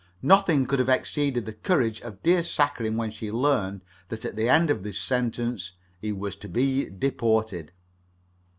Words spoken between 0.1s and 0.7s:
Nothing